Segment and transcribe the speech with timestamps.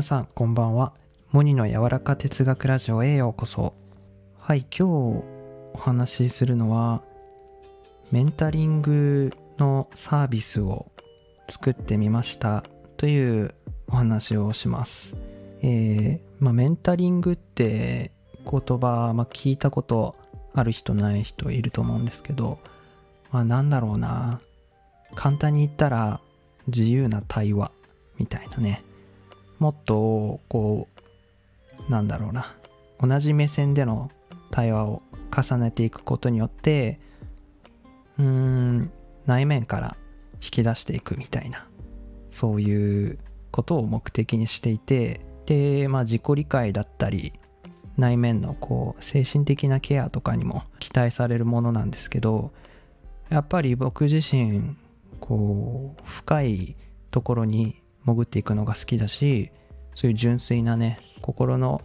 [0.00, 0.94] 皆さんこんばんは。
[1.30, 3.74] モニの柔らか哲学ラジオへようこそ。
[4.38, 5.24] はい今日お
[5.76, 7.02] 話しするのは
[8.10, 10.90] メンタリングのサービスを
[11.48, 12.64] 作ってみました
[12.96, 13.54] という
[13.88, 15.16] お話をします。
[15.60, 18.10] えー、まあ、メンタリングって
[18.50, 20.16] 言葉、まあ、聞いたこと
[20.54, 22.58] ある人ない人いると思うんですけど
[23.32, 24.40] まあなんだろうな。
[25.14, 26.22] 簡単に言ったら
[26.68, 27.70] 自由な対話
[28.16, 28.82] みたいなね。
[29.60, 30.88] もっとこ
[31.88, 32.56] うなんだろうな。
[33.00, 34.10] 同じ目線での
[34.50, 35.02] 対話を
[35.34, 37.00] 重ねていくことによって
[38.18, 38.92] うーん
[39.26, 39.96] 内面から
[40.34, 41.66] 引き出していくみたいな
[42.30, 43.18] そういう
[43.50, 47.32] ことを目的にしていてでまあ自己理解だったり
[47.96, 52.52] 内面のこう精神的なケアとかにも期待されるものなんですけど
[53.30, 54.76] やっぱり僕自身
[55.20, 56.76] こう深い
[57.10, 59.50] ところに潜っていくのが好きだし
[59.94, 61.82] そういう純粋なね心の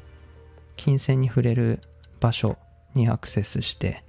[0.78, 1.82] 金銭に触れる
[2.20, 2.58] 場所
[2.94, 4.04] にアクセスして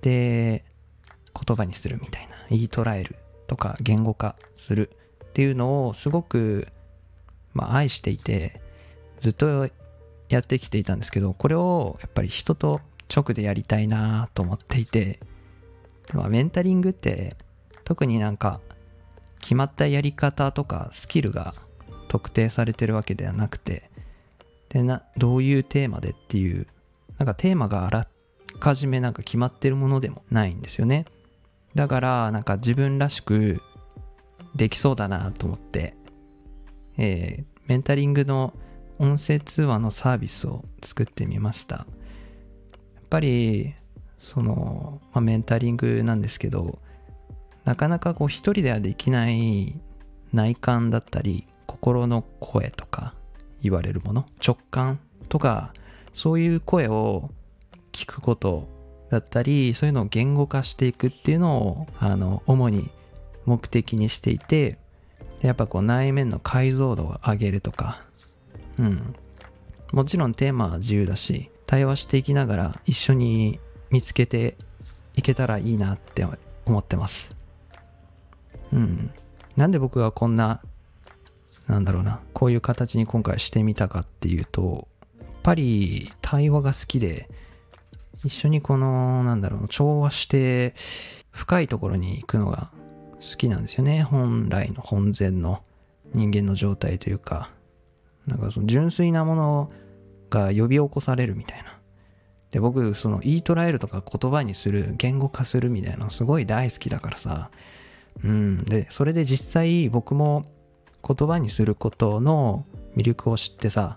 [0.00, 0.64] で
[1.34, 4.90] 言葉にするみたいな言い捉えるとか言語化する
[5.24, 6.68] っていうのをすごく、
[7.54, 8.60] まあ、愛していて
[9.20, 9.68] ずっと
[10.28, 12.80] やってきていたんですけどこれをやっぱり人と
[13.14, 15.20] 直でやりたいなと思っていて、
[16.14, 17.36] まあ、メンタリングって
[17.84, 18.60] 特になんか
[19.42, 21.54] 決まったやり方とかスキルが
[22.08, 23.90] 特定されてるわけではなくて
[24.70, 26.66] でなどういうテーマでっていう
[27.18, 28.06] なんかテーマがあら
[28.58, 31.04] かじめなんか決まってるものでもないんですよね。
[31.74, 33.60] だからなんか自分らしく
[34.54, 35.94] できそうだなと思って、
[36.98, 38.54] えー、メンタリングの
[38.98, 41.76] 音声通話のサービスを作ってみました。
[41.76, 41.86] やっ
[43.08, 43.74] ぱり
[44.20, 46.78] その、まあ、メンタリングなんですけど
[47.64, 49.74] なかなかこう一人ではできない
[50.32, 53.14] 内観だったり心の声とか
[53.62, 55.72] 言われるもの直感とか
[56.12, 57.30] そういう声を
[57.92, 58.68] 聞くこと
[59.10, 62.90] だったりそういうのを言語化していくっていうのをあの主に
[63.44, 64.78] 目的にしていて
[65.40, 68.02] やっぱこう内面の解像度を上げるとか
[68.78, 69.14] うん。
[69.92, 74.56] もちろんテーマは自由だし対話していきながら一緒に見つけて
[75.16, 76.26] いけたらいいなって
[76.64, 77.41] 思ってます。
[78.72, 79.10] うん。
[79.56, 80.60] なんで僕がこんな、
[81.66, 84.88] なんだろうな、こういう形に今回してみたかっていうと、
[85.20, 87.28] やっぱり対話が好きで、
[88.24, 90.74] 一緒にこの、なんだろう、調和して
[91.30, 92.70] 深いところに行くのが
[93.14, 94.02] 好きなんですよね。
[94.02, 95.62] 本来の本然の
[96.14, 97.50] 人間の状態というか、
[98.26, 99.68] なんかその純粋なもの
[100.30, 101.78] が呼び起こされるみたいな。
[102.50, 107.50] で、僕、その言い捉えるとか言葉にする、言語化するみたいなのすごい大好きだからさ、
[108.24, 108.64] うん。
[108.64, 110.44] で、それで実際僕も
[111.06, 112.64] 言葉にすることの
[112.96, 113.96] 魅力を知ってさ、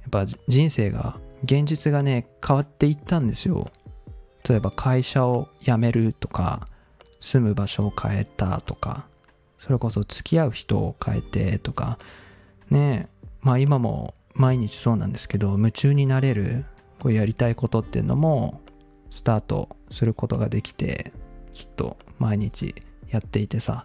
[0.00, 3.70] やっぱ人生が、現実がね、変わっていったんですよ。
[4.48, 6.64] 例えば会社を辞めるとか、
[7.20, 9.06] 住む場所を変えたとか、
[9.58, 11.98] それこそ付き合う人を変えてとか、
[12.70, 13.08] ね
[13.42, 16.64] まあ今も毎日そうなんですけど、夢中になれる、
[16.98, 18.60] こうやりたいことっていうのも、
[19.10, 21.12] スタートすることができて、
[21.52, 22.74] きっと毎日
[23.10, 23.84] やっていてさ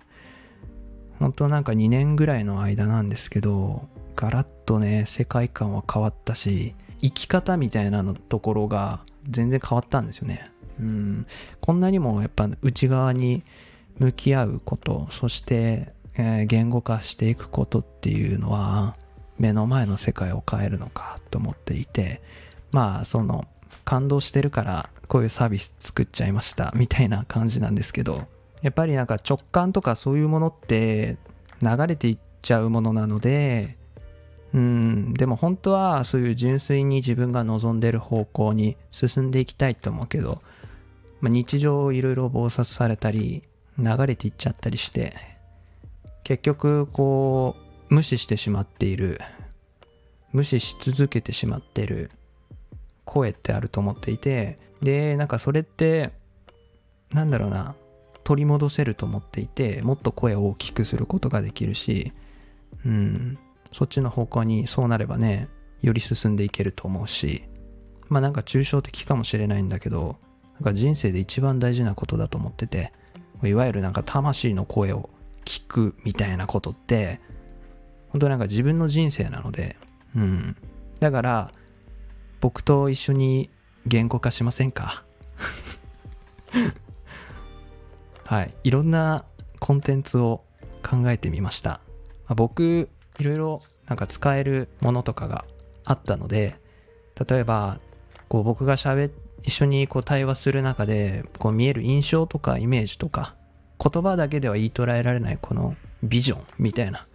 [1.19, 10.43] 本当なんか2年ぐらいの間なんですけどガラッとね世界観は変わったし生き方みたいなのところが全然変わったんですよね。
[10.79, 11.27] うん。
[11.61, 13.43] こんなにもやっぱ内側に
[13.97, 18.93] 向き合うことそして、えー、言語化していくことっていうのは
[19.37, 22.21] 目の前の世界を変えるのかと思っていて
[22.71, 23.45] まあその
[23.83, 28.27] 感動してるからこういうサービス作っちゃいましたみたいな感じなんですけど
[28.65, 31.17] やっぱりなんか直感とかそういうものって
[31.61, 33.77] 流れていっちゃうものなので
[34.55, 40.41] うんでも本当はそういう純粋に自分が望んでる方向に進んでいきたいと思うけど、
[41.21, 43.43] まあ、日常いろいろ暴殺されたり
[43.77, 45.13] 流れていっちゃったりして
[46.23, 47.55] 結局こ
[47.91, 49.21] う無視してしまっている
[50.33, 52.09] 無視し続けてしまっている
[53.03, 56.13] 声ってあると思っていてでなんかそれって
[57.13, 57.75] なんだろうな
[58.25, 62.11] 取り戻せると思っていてもっと声を大きくすることができるし
[62.85, 63.37] うん
[63.71, 65.47] そっちの方向にそうなればね
[65.81, 67.43] より進んでいけると思うし
[68.09, 70.17] まあなんか抽象的かもしれないんだけど
[70.55, 72.91] なんか人生で一番大事なことだと思ってて
[73.43, 75.09] いわゆるなんか魂の声を
[75.45, 77.21] 聞くみたいなことって
[78.09, 79.75] 本当なんか自分の人生なので
[80.15, 80.55] うん
[80.99, 81.51] だから
[82.39, 83.49] 僕と一緒に
[83.85, 85.03] 言語化しませんか？
[88.25, 89.25] はい、いろんな
[89.59, 90.43] コンテンツを
[90.83, 91.81] 考えてみました。
[92.27, 92.89] まあ、僕、
[93.19, 95.45] いろいろなんか使えるものとかが
[95.83, 96.55] あったので
[97.27, 97.79] 例えば
[98.27, 99.11] こう僕が喋
[99.43, 103.35] 一緒にこう対話する中でこう見える印象とかイメージとか
[103.79, 107.05] 言葉だけでは言い捉えられないこのビジョンみたいな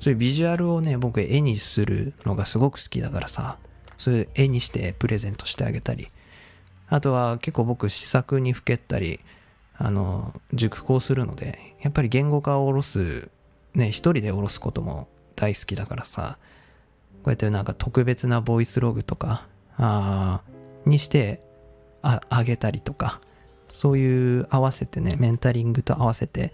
[0.00, 3.58] そういうビジュアルをね僕絵にするのがすごく好きだからさ
[3.98, 6.08] そういう絵にしてプレゼントしてあげたり
[6.88, 9.20] あとは結構僕試作にふけったり
[9.76, 13.28] あの熟考するのでやっぱり言語化を下ろす
[13.74, 16.38] ね一人で下ろすことも大好きだからさ
[17.22, 20.42] こうやってなんか特別なボイスログとかあ
[20.86, 21.40] にして
[22.02, 23.20] ああげたりとか
[23.68, 26.52] そういう合わせてねメンタリングと合わせて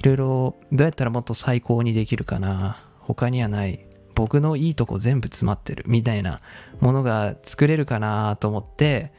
[0.00, 6.38] いろいろどうやったらもっと最高にできるかな他にはない僕のいいとこ全部詰まってるみたいな
[6.80, 9.12] ものが作れるかなと思って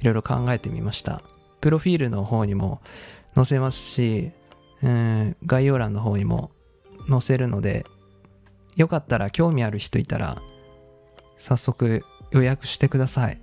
[0.00, 1.22] いろいろ考えてみました。
[1.66, 2.80] プロフィールの方にも
[3.34, 4.30] 載せますし、
[4.84, 6.52] うん、概要欄の方にも
[7.10, 7.84] 載せるので
[8.76, 10.40] よかったら興味ある人いたら
[11.36, 13.40] 早速予約してください。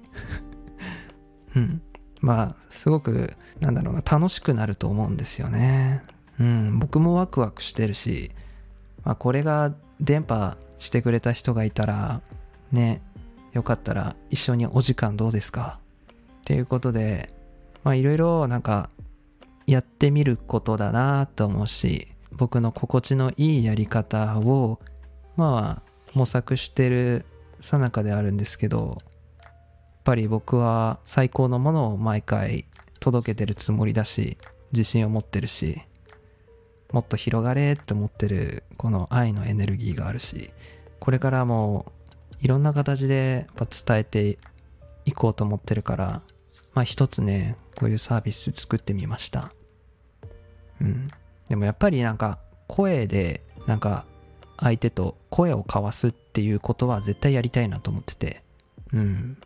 [1.57, 1.81] うん。
[2.21, 6.01] まあすごくなんだろうな楽しくなると思うんですよね。
[6.39, 6.79] うん。
[6.79, 8.31] 僕もワクワクしてるし、
[9.03, 12.21] まあ、これが電波してくれた人がいたら
[12.71, 13.01] ね
[13.51, 15.81] よかったら一緒にお時間どうですか？
[16.39, 17.27] っていうことで
[17.83, 18.89] まあいろいろなんか
[19.67, 24.79] やってみることだなと思うし僕の心地のいいやり方を
[25.35, 27.25] まあ模索してる
[27.59, 28.97] さなかであるんですけど
[29.41, 29.51] やっ
[30.03, 32.65] ぱり僕は最高のものを毎回
[32.99, 34.37] 届けてるつもりだし
[34.71, 35.81] 自信を持ってるし
[36.91, 40.51] もっと広がれって思ってるこの愛のエネルギーがあるし
[40.99, 41.91] これからも
[42.41, 44.37] いろんな形でやっぱ伝えて
[45.05, 46.21] いこうと思ってるから
[46.73, 49.49] まあ一つねこういうサービス作ってみました。
[50.81, 51.09] うん。
[51.49, 54.05] でもやっぱりなんか声でなんか
[54.57, 58.43] 相手と声を交わすっていうことは絶対やりたいなと思ってて。
[58.93, 59.37] うん。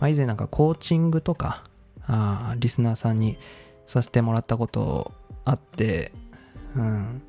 [0.00, 1.64] まあ以前なんかコーチングとか
[2.06, 3.38] ああリスナーさんに
[3.86, 5.12] させてもらったこと
[5.44, 6.12] あって
[6.74, 7.22] うん。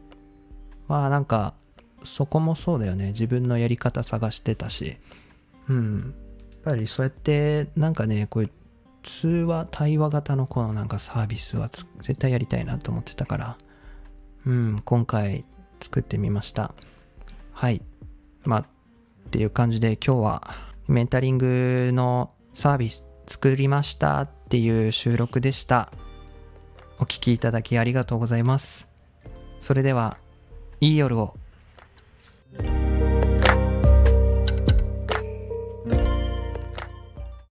[0.88, 1.54] まあなんか
[2.04, 3.08] そこもそうだよね。
[3.08, 4.98] 自分のやり方探してたし。
[5.68, 6.14] うん。
[6.52, 8.52] やっぱりそうやってなんかねこういう
[9.04, 13.58] 通話対話型のこのなんかサービスは絶対やりたいなと思ってたから
[14.46, 15.46] うん今回
[15.80, 16.74] 作ってみました。
[17.54, 17.82] はい。
[18.44, 18.66] まあっ
[19.32, 20.52] ていう感じで今日は
[20.88, 25.92] メンタリングのサービス作りましたっていう収録でした。
[26.98, 28.88] お聴きいただきありがとうございます。
[29.60, 30.18] それでは、
[30.82, 31.36] いい夜を。